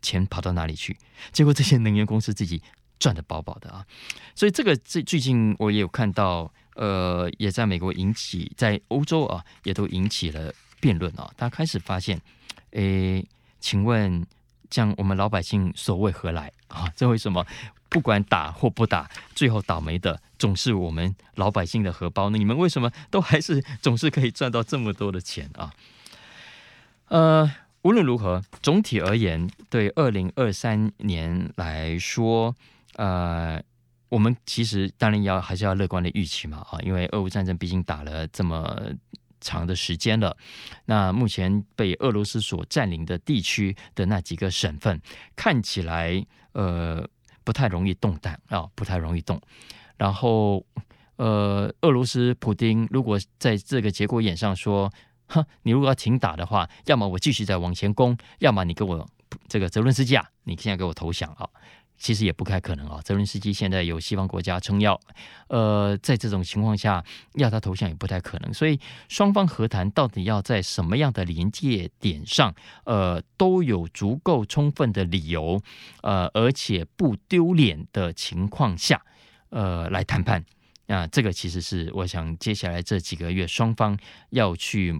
[0.03, 0.95] 钱跑到哪里去？
[1.31, 2.61] 结果这些能源公司自己。
[2.99, 3.87] 赚得饱饱的啊，
[4.35, 11.31] 所以这个最最近我也有看到，呃，也在美国引起，在欧洲啊，也都引起了辩论啊。
[11.37, 12.19] 大家开始发现，
[12.71, 13.25] 诶，
[13.61, 14.27] 请问，
[14.69, 16.91] 这样我们老百姓所为何来啊？
[16.93, 17.47] 这为什么
[17.89, 22.37] 不管打或不打，最后倒霉的总是我们老百姓的荷包呢？
[22.37, 25.73] 你们为什么都还是总是可以赚到这么多的钱啊？
[27.07, 32.55] 呃，无论如何，总体而言，对二零二三年来说。
[32.95, 33.61] 呃，
[34.09, 38.77] 我们其实当然要还是要乐观的预期嘛啊，因为俄乌战争毕竟打了这么
[39.39, 40.35] 长的时间了。
[40.83, 44.99] 那目前被俄罗斯所占领的地区的那几个省份，
[45.33, 47.07] 看起来呃
[47.43, 49.39] 不太容易动弹啊，不太容易动。
[49.97, 50.65] 然后
[51.17, 54.91] 呃，俄罗斯普丁如果在这个节骨眼上说，
[55.27, 59.05] 哼，你如果要停打的话，要么我继续再往前攻，要么你给我
[59.47, 61.47] 这个泽伦斯基啊，你现在给我投降啊。
[61.99, 64.99] 其实也不太可能啊，泽伦斯基现在有西方国家撑腰，
[65.49, 75.61] 呃，在这种情况下要他投降也不太可能，所以双方和谈到底要在什么样的临界点上，呃，都有足够充分的理由，
[76.01, 79.01] 呃，而且不丢脸的情况下，
[79.49, 80.43] 呃，来谈判
[80.87, 83.95] 啊，这个其实是我想接下来这几个月双方
[84.29, 84.97] 要去。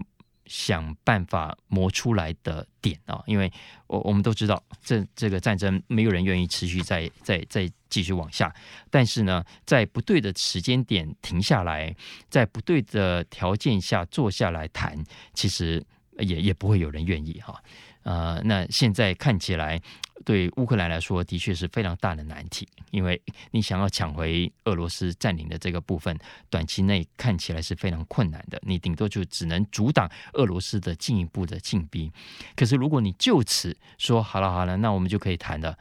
[0.50, 3.50] 想办法磨出来的点啊，因为
[3.86, 8.52] 我我们都知道，这这个战争没有人愿意持续再再再继续往下。
[8.90, 11.94] 但是呢，在不对的时间点停下来，
[12.28, 15.00] 在不对的条件下坐下来谈，
[15.34, 15.80] 其实
[16.18, 17.62] 也也不会有人愿意哈。
[18.02, 19.80] 呃，那现在看起来。
[20.24, 26.16] 对乌克兰来说，的确是非常大的难题，因为你想要抢回俄罗斯占领的这个部分，
[26.48, 28.60] 短期内看起来是非常困难的。
[28.64, 32.12] 你顶多就只能阻挡俄罗斯的进一步的进逼。
[32.54, 35.76] 可是如果你就此说好了好了，那我们就可以谈了。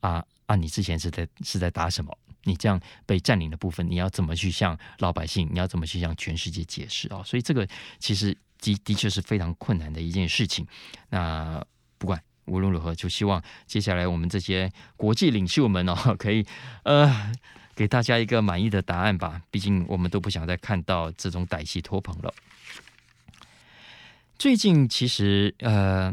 [0.00, 0.56] 啊啊！
[0.56, 2.16] 你之前是在是在打什么？
[2.44, 5.48] 你这样被占领的部分，你要怎么去向老百姓？
[5.52, 7.22] 你要怎么去向全世界解释啊？
[7.22, 10.66] 所以这个其实的的确是非常困难的一件事情。
[11.08, 11.62] 那
[11.98, 12.22] 不管。
[12.50, 16.44] 无论如何，就希望接下来我们这些国际领袖们哦， 可以
[16.82, 17.32] 呃
[17.74, 19.40] 给大家一个满意的答案吧。
[19.50, 22.34] 毕竟我们都不想再看到这种歹戏拖棚了。
[24.36, 26.12] 最近其实呃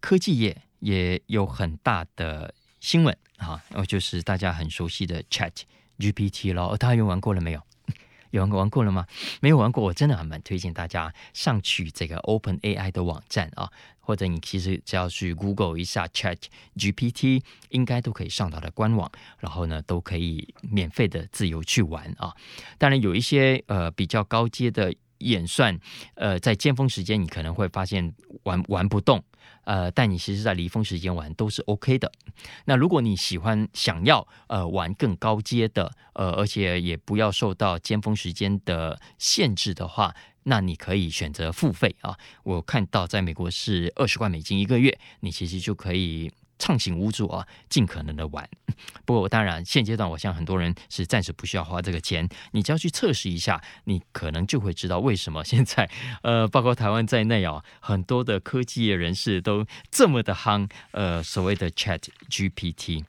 [0.00, 5.52] 科技业也有很大的新闻啊，就是大家很熟悉的 Chat
[5.98, 6.76] GPT 了。
[6.76, 7.62] 大家用玩过了没有？
[8.30, 9.06] 有玩过玩过了吗？
[9.40, 13.70] 没有玩过，我真的还蛮推荐大家上去这个 Open AI 的网站啊，
[14.04, 16.38] 或者你其实只要去 Google 一下 Chat
[16.76, 22.34] GPT，应该都可以上到的官网，然后呢都可以免费的自由去玩啊。
[22.78, 25.78] 当然有一些呃比较高阶的演算，
[26.14, 29.24] 呃，在尖峰时间你可能会发现玩玩不动。
[29.64, 32.12] 呃，但你其实，在离峰时间玩都是 OK 的。
[32.66, 42.16] 那如果你喜欢想要呃玩更高阶的，呃，而且也不要受到尖峰时间的限制的话，那你可以选择付费啊。
[42.44, 46.32] 我看到在美国是二十块美金一个月，你其实就可以。
[46.56, 48.48] 畅行无阻啊，尽可能的玩。
[49.04, 52.26] 不过，当然现阶段，我想很多人是暂时不需要花这个钱。
[52.52, 55.90] 你只要去测试一下，你可能就会知道为什么现在，
[56.22, 60.70] 呃，包括台湾在内啊，很多的科技业人士都这么的夯。
[60.92, 63.04] 呃，所谓的 Chat GPT，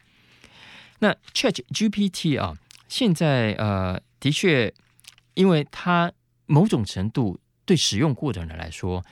[1.00, 2.58] 那 Chat GPT 啊，
[2.90, 4.74] 现在呃，的确，
[5.36, 6.12] 因为它
[6.46, 9.04] 某种程度对使用过的人来说，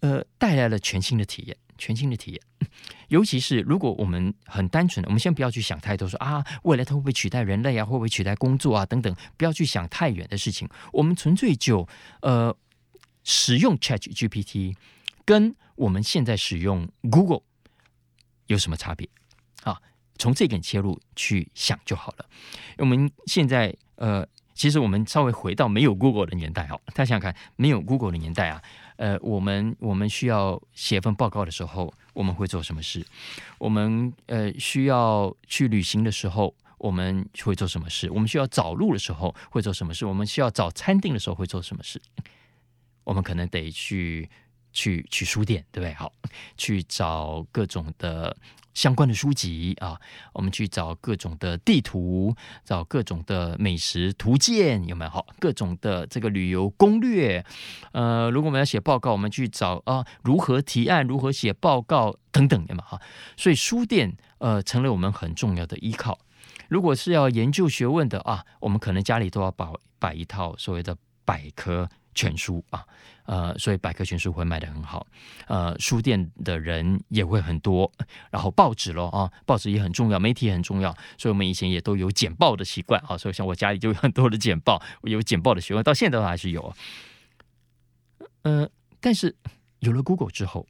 [0.00, 1.56] 呃，带来了全新的体验。
[1.78, 2.40] 全新的体验，
[3.08, 10.66] 尤其是如果我们很单纯的，我们先不要去想太多说，说啊，未来它会不会取代人类啊，会不会取代工作啊等等，不要去想太远的事情。
[10.90, 11.86] 我们纯粹就
[12.22, 12.56] 呃
[13.24, 14.74] 使用 ChatGPT
[15.26, 17.42] 跟我们现在使用 Google
[18.46, 19.06] 有什么差别
[19.62, 19.78] 啊？
[20.16, 22.24] 从这点切入去想就好了。
[22.78, 28.62] 我们现在呃，其实我们稍微回到没有 Google 的年代哦，大家想想看，没有 Google 的年代啊。
[28.96, 33.04] 呃，我们我们需要写份报告的时候，我们会做什么事？
[33.58, 38.10] 我们呃需要去旅行的时候，我们会做什么事？
[38.10, 40.06] 我们需要找路的时候会做什么事？
[40.06, 42.00] 我们需要找餐厅的时候会做什么事？
[43.04, 44.28] 我们可能得去
[44.72, 45.92] 去去书店，对不对？
[45.92, 46.10] 好，
[46.56, 48.34] 去找各种的。
[48.76, 49.98] 相关的书籍啊，
[50.34, 55.10] 我们去找各种的地图，找各种的美食图鉴，有没有？
[55.10, 57.42] 好，各种的这个旅游攻略。
[57.92, 62.82] 呃，如果我们要写报告，我们去找啊，如何提案，如何写报告等等，有没有？
[62.82, 63.00] 哈，
[63.38, 66.18] 所以书店呃成了我们很重要的依靠。
[66.68, 69.66] 如果是要研究学问的啊，我们可能家里都要摆
[69.98, 72.84] 摆一套所谓的百科全书啊。
[73.26, 75.04] 呃，所以百科全书会卖得很好，
[75.48, 77.90] 呃，书店的人也会很多，
[78.30, 86.72] 然后报纸咯，啊，报纸也很重要，媒体也很重要，所以我们以前也都有剪报的习惯啊，所以像我家里就有很多的剪报，我有剪报的习惯，到现在都还是有。
[88.42, 89.34] 呃，但是
[89.80, 90.64] 有了 Google 之后，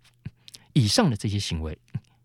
[0.73, 1.79] 以上的这些行为，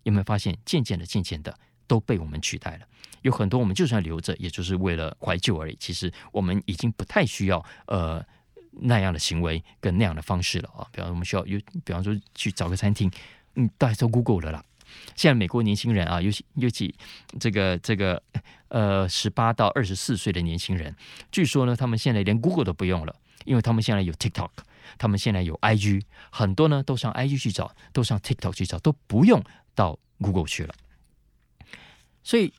[0.03, 1.53] 有没有发现渐渐的、渐渐的
[1.87, 2.85] 都被我们取代了？
[3.23, 5.75] 有很多我们就算留着，也就是为了怀旧而已。
[5.77, 8.25] 其实我们已经不太需要，呃。
[8.71, 13.11] 那样的行为跟那样的方式了啊，比方我们需要有，比方说去找个餐厅，
[13.55, 14.65] 嗯，大家都 Google 了啦。
[15.15, 16.93] 现在美国年轻人啊，尤其尤其
[17.39, 18.21] 这个这个
[18.67, 20.95] 呃十八到二十四岁的年轻人，
[21.31, 24.49] 据说呢，他们现在连 Google 都不用了，因为他们现在有 TikTok，
[24.97, 29.41] 他们现在有 IG，很多呢都上 IG 去找，都上 TikTok 去找，都不用
[29.75, 30.73] 到 Google 去了。
[32.23, 32.53] 所以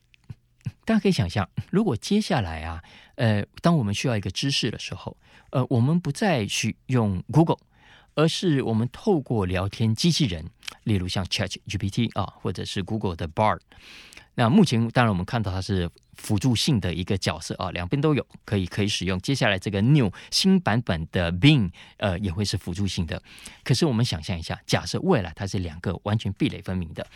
[0.85, 2.83] 大家可以想象，如果接下来啊，
[3.15, 5.17] 呃，当我们需要一个知识的时候，
[5.51, 7.59] 呃，我们不再去用 Google，
[8.17, 10.51] 而是我们透过聊天机器人，
[10.83, 13.61] 例如像 ChatGPT 啊，或者是 Google 的 Bard。
[14.35, 19.17] 那目前当然我们看到它是辅助性的一个角色啊，两边都有可以可以使用。
[19.21, 23.23] 接下来这个 New 新版本的 Bing，呃，也会是辅助性的。
[23.63, 27.07] 可是我们想象一下，假设未来它是两个完全壁垒分明的，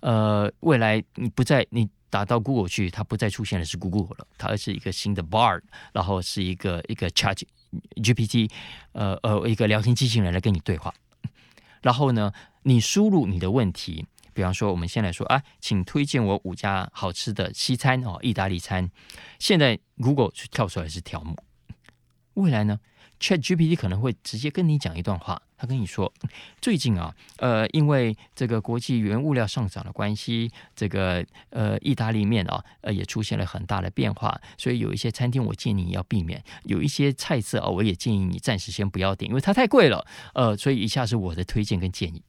[0.00, 1.88] 呃，未来你不再你。
[2.12, 5.62] 打到 Google 去，它不再出现的是 Google 了，它而是一个新的 Bard，
[5.94, 7.42] 然后是一个一个 Chat
[7.94, 8.50] GPT，
[8.92, 10.92] 呃呃，一个聊天机器人来跟你对话。
[11.80, 12.30] 然后呢，
[12.64, 18.90] 你输入你的问题，比方说，我们先来说啊，请推荐我五家好吃的西餐哦，意大利餐。
[19.38, 21.34] 现在 Google 是跳出来是条目，
[22.34, 22.78] 未来呢
[23.22, 26.12] ？ChatGPT 可能会直接跟你讲一段话，他跟你说，
[26.60, 40.04] 最近啊，呃，因为这个国际原物料上涨的关系，这个呃，意大利面啊，呃，也出现了很大的变化，所以有一些餐厅我建议你要避免，有一些菜色啊，我也建议你暂时先不要点，因为它太贵了，
[40.34, 42.20] 呃，所以以下是我的推荐跟建议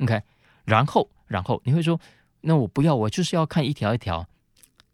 [0.00, 0.20] ，OK，
[0.64, 2.00] 然后，然后你会说，
[2.40, 4.26] 那我不要，我就是要看一条一条。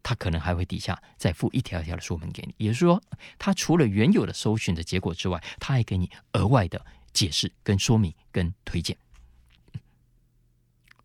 [0.07, 3.03] 他可能还会底下再附一条一条的说明给你，也就是说，
[3.37, 8.97] 他除了原有的搜寻的结果之外，他还给你额外的解释、跟说明、跟推荐。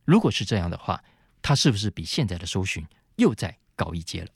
[0.04, 1.02] 如果是这样的话，
[1.42, 2.86] 他是不是比现在的搜寻
[3.16, 4.28] 又再高一阶了？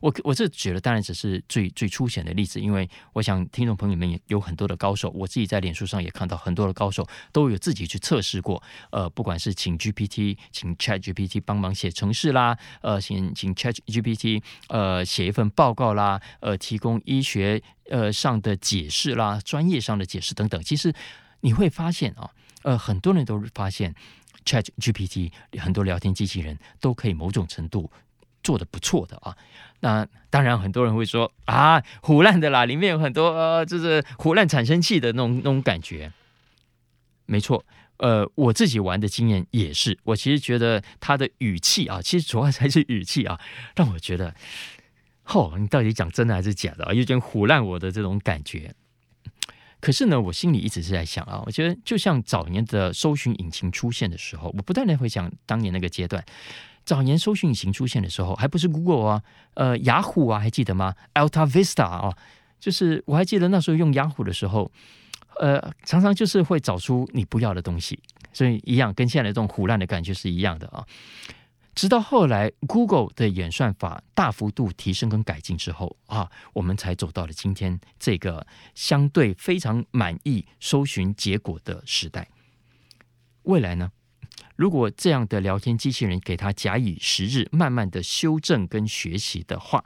[0.00, 8.62] 我我这举的当然只是最最粗浅的例子，因为我想听众朋友们也有很多的高手，我自己在脸书上也看到很多的高手都有自己去测试过。
[8.90, 20.62] 呃，不管是请 GPT，请 Chat GPT 帮忙写程式啦，呃，请请 Chat GPT 呃写一份报告啦，呃，提供医学呃上的解释啦，专业上的解释等等。
[20.62, 20.94] 其实
[21.40, 22.30] 你会发现啊，
[22.62, 23.94] 呃，很多人都发现。
[24.42, 27.92] Chat GPT 很多聊天机器人都可以某种程度
[28.50, 29.36] 做得不错的啊。
[29.78, 36.12] 那当然很多人会说啊，唬烂的啦，里面有很多，就是唬烂产生器的那种那种感觉。
[37.26, 37.64] 没错，
[37.98, 43.38] 呃，我自己玩的经验也是，我其实觉得他的语气啊，其实主要还是语气啊，
[43.76, 44.34] 让我觉得，
[45.26, 46.92] 哦，你到底讲真的还是假的啊？
[46.92, 48.74] 有点唬烂我的这种感觉。
[49.80, 56.22] 可是呢，我心里一直是在想啊，我觉得就像早年的搜寻引擎出现的时候，我不断的会想当年那个阶段，
[56.84, 59.22] 早年搜寻引擎出现的时候，还不是 Google 啊，
[59.54, 62.16] 呃，雅虎啊，还记得吗？Alta Vista 啊，
[62.58, 64.70] 就是我还记得那时候用雅虎的时候，
[65.38, 67.98] 呃，常常就是会找出你不要的东西，
[68.32, 70.84] 所以一样跟现在这种腐烂的感觉是一样的啊。
[71.72, 82.28] 直到后来，Google 的演算法大幅度提升跟改进之后啊，我们才走到了今天这个相对非常满意搜寻结果的时代。
[83.44, 83.90] 未来呢，
[84.60, 89.82] 如果这样的聊天机器人给他假以时日，慢慢的修正跟学习的话，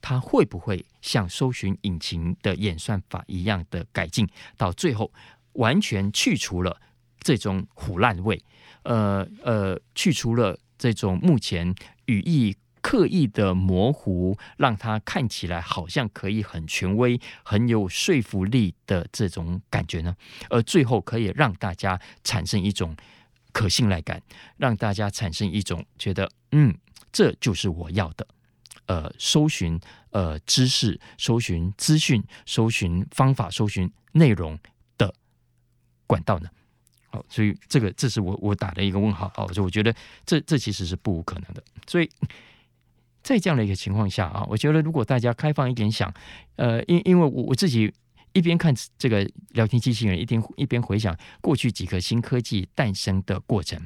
[0.00, 5.12] 它会不会像搜寻引擎的演算法一样的改进，到最后
[5.52, 6.80] 完全去除了
[7.20, 8.42] 这种唬烂味？
[8.84, 10.58] 呃呃，去除了。
[10.76, 11.72] 这种目前
[12.06, 20.14] 语义刻意的模糊，让它看起来好像可以很权威、很有说服力的这种感觉呢，
[20.50, 22.94] 而最后可以让大家产生一种
[23.54, 24.20] 可信赖感，
[24.58, 26.76] 让大家产生一种觉得，嗯，
[27.12, 28.26] 这就是我要的。
[28.86, 29.80] 呃，搜寻
[30.10, 34.58] 呃知识、搜寻资讯、搜寻方法、搜寻内容
[34.98, 35.14] 的
[36.06, 36.50] 管道呢？
[37.08, 39.94] 好所以这个这是我我打的一个问号哦，所以我觉得
[40.26, 41.62] 这这其实是不无可能的。
[41.86, 42.10] 所以
[43.22, 46.12] 在这样的一个情况下啊，我觉得如果大家开放一点想，
[46.56, 47.90] 呃，因因为我我自己
[48.34, 53.80] 一边看这个聊天机器人，一边一边回想过去几个新科技诞生的过程，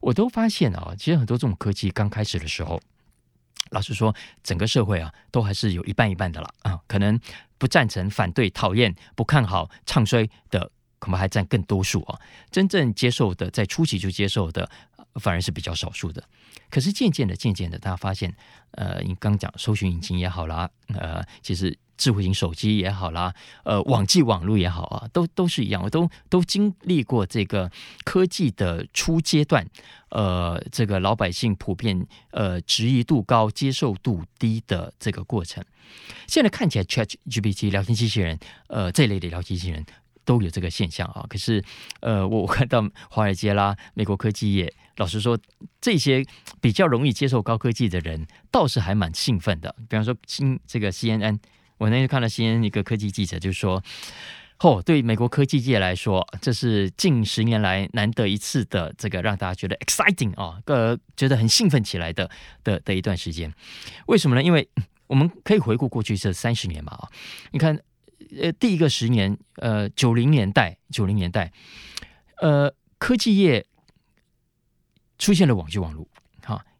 [0.00, 2.80] 我都发现啊，其实很多这种科技刚开始的时候，
[3.70, 7.18] 老实说，整个社会啊，都还是有一半一半的了啊，可能
[7.58, 10.70] 不赞成、反对、讨厌、不看好、唱衰的。
[10.98, 12.18] 恐怕还占更多数啊！
[12.50, 14.68] 真正接受的，在初期就接受的，
[15.20, 16.24] 反而是比较少数的。
[16.70, 18.34] 可是渐渐的、渐渐的，大家发现，
[18.70, 23.34] 呃，你刚讲搜寻引擎也好啦，呃，其实智慧型手机也好啦，
[23.64, 27.70] 呃，网际网络也好啊，都都是一样，都都经历过这个
[28.04, 29.66] 科技的初阶段，
[30.10, 35.64] 呃，这个老百姓普遍呃质疑度高、接受度低的这个过程。
[36.26, 38.38] 现在看起来，ChatGPT 聊天机器人，
[38.68, 39.84] 呃，这类的聊天机器人。
[40.26, 41.62] 都有这个现象啊，可是，
[42.00, 45.38] 呃，我我看到华尔街啦、美国科技业，老实说，
[45.80, 46.26] 这些
[46.60, 49.72] 比较容易接受高科技的人，倒是还蛮兴奋的。
[49.88, 51.38] 比方说，新这个 CNN，
[51.78, 53.82] 我那天看到 CNN 一个科技记者就说
[54.60, 62.30] ：“哦，对美国科技界来说，这是近十年来难得一次的这个让大家觉得 exciting 啊，呃，觉得很兴奋起来的
[62.64, 63.52] 的的一段时间。
[64.06, 64.42] 为什么呢？
[64.42, 64.68] 因为
[65.06, 67.08] 我们可以回顾过去这三十年嘛啊，
[67.52, 67.78] 你看。”
[68.42, 71.52] 呃，第一个十年，呃，九零年代，九零年代，
[72.38, 73.64] 呃，科技业
[75.16, 76.08] 出现了网际网络，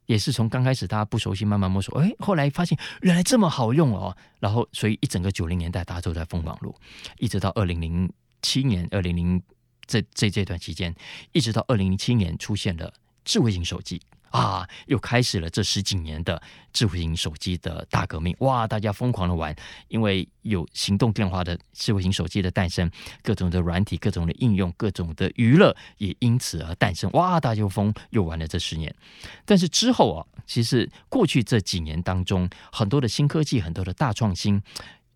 [0.06, 6.74] 也是从刚开始大家不熟悉，慢慢摸索，哎，后来发现原来这么好用哦，然后所以一整个九零年代大家都在疯狂录，
[7.18, 8.10] 一直到二零零
[8.42, 9.42] 七年，二零零
[9.86, 10.94] 这这这段期间，
[11.32, 12.92] 一直到二零零七年出现了
[13.24, 14.00] 智慧型手机。
[14.30, 16.40] 啊，又开始了这十几年的
[16.72, 18.36] 智慧型手机的大革命！
[18.40, 19.54] 哇，大家疯狂的玩，
[19.88, 22.90] 因为有行动电话的智慧型手机的诞生，
[23.22, 27.10] 各种的软体、各种的应用、各种的娱乐也因此而诞生。
[27.12, 28.94] 哇，大家又疯又玩了这十年。
[29.44, 34.60] 但是之后啊，其实过去这几年当中，很多的新科技、很多的大创新，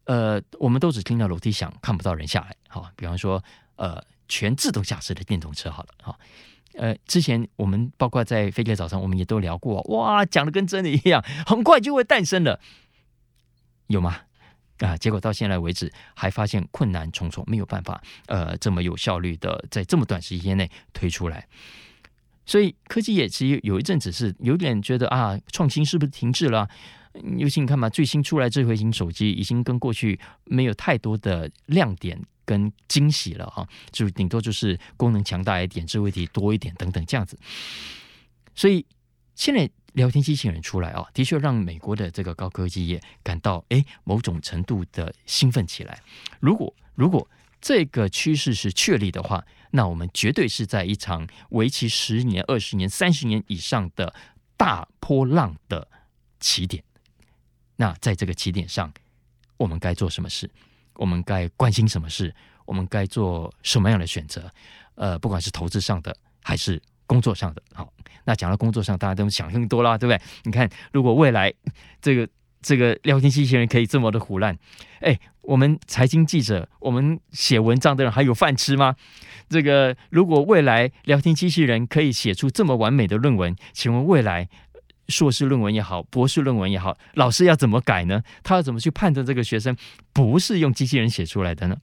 [0.05, 2.57] 呃，我们都只听到楼梯响，看不到人下来。
[2.69, 3.43] 好，比方说，
[3.77, 6.19] 呃，全自动驾驶的电动车，好了，好。
[6.75, 12.61] 呃，之前我们包括在飞碟早上，我们也都聊过，哇，讲的跟真的一样，很快就会诞生了，
[13.89, 14.19] 有吗？
[14.79, 21.47] 啊，结果到现在为止，还发现困难重重，没有办法，呃，这么有效率的在这么短时间内推出来。
[22.47, 26.69] 所以科技业其实有一阵子是有点觉得啊，创新是不是停滞了？
[27.37, 32.19] 尤其你看嘛，最新出来智慧型手机已经跟过去没有太多的亮点。
[32.51, 37.39] 跟惊喜了哈，就顶多就是功能强大一点，智慧体多一点等等这样子。
[38.57, 38.85] 所以
[39.37, 46.03] 现在聊天机器人出来啊，的确让美国的这个高科技业感到诶某种程度的兴奋起来。
[46.41, 47.25] 如果如果
[47.61, 54.13] 这个趋势是确立的话，那我们绝对是在一场为期十年、二十年、三十年以上的
[54.57, 55.87] 大波浪的
[56.41, 56.83] 起点。
[57.77, 58.93] 那在这个起点上，
[59.57, 60.51] 我们该做什么事？
[61.01, 62.31] 我们该关心什么事？
[62.67, 64.51] 我们该做什么样的选择？
[64.97, 67.91] 呃，不管是投资上的还是工作上的，好，
[68.25, 70.21] 那讲到工作上，大家都想更多啦，对不对？
[70.45, 71.51] 你看，如果未来
[72.03, 72.29] 这个
[72.61, 74.59] 这个聊天机器人可以这么的唬烂，
[75.01, 78.95] 哎，我们财经记者，我们写文章的人还有饭吃吗？
[79.49, 84.51] 这个如果未来聊天机器人可以写出这么完美的论文，请问未来
[85.11, 88.23] 硕士论文也好，博士论文也好，老师要怎么改呢？
[88.45, 89.77] 他要怎么去判断这个学生
[90.13, 91.77] 不是用机器人写出来的呢？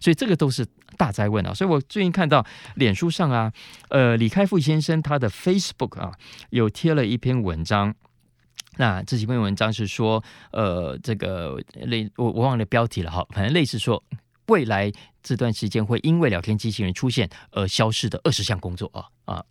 [0.00, 0.64] 所以这个都是
[0.96, 1.52] 大哉问啊！
[1.52, 3.52] 所以我最近看到脸书上啊，
[3.88, 6.12] 呃，李开复先生他的 Facebook 啊，
[6.50, 7.92] 有贴了一篇文章。
[8.76, 10.22] 那这几篇文章是说，
[10.52, 14.00] 呃，这个类我我忘了标题了哈，反正类似说。
[14.48, 14.92] 未来
[15.22, 19.44] 这段时间会因为聊天机器人出现而消失的二十项工作啊啊，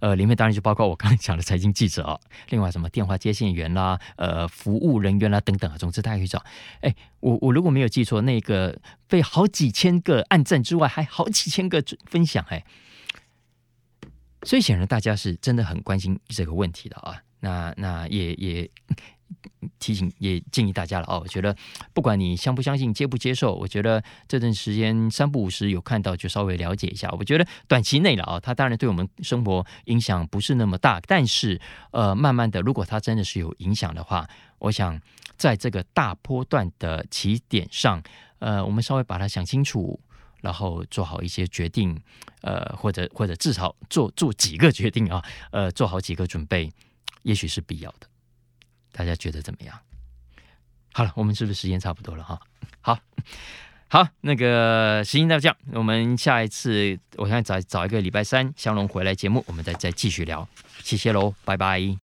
[0.00, 2.18] 呃，里面当然就包括我刚才讲的财经记者啊，
[2.50, 6.42] 另外什么电话接线员啦、呃，服务人员啦等等啊，总之大家可以找。
[6.80, 12.64] 哎，我我如果没有记错，那个被好几千个按赞之外，还好几千个分享哎，
[14.44, 17.22] 所以显然大家是真的很关心这个问题的啊。
[17.40, 18.70] 那那也也。
[19.78, 21.54] 提醒也建议大家了哦，我觉得
[21.92, 27.08] 不管你相不相信、接不接受，我觉得这段时间三不五时有看到就稍微了解一下。
[27.18, 31.60] 我觉得短期内了啊，它当然对我们生活影响不是那么大，但是
[31.92, 35.00] 呃，慢慢的，如果它真的是有影响的话，我想
[35.36, 38.02] 在这个大波段的起点上，
[38.40, 40.00] 呃，我们稍微把它想清楚，
[40.40, 41.96] 然后做好一些决定，
[42.40, 46.72] 呃，或者或者至少做做几个决定啊，呃，做好几个准备，
[47.22, 48.07] 也许是必要的。
[48.98, 49.78] 大家觉得怎么样？
[50.92, 52.40] 好了，我们是不是时间差不多了哈？
[52.80, 52.98] 好，
[53.86, 60.48] 好，那个时间到这样，我们下一次我想找找一个礼拜三，香龙回来节目，我们再再继续聊。
[60.82, 61.96] 谢谢喽，拜拜。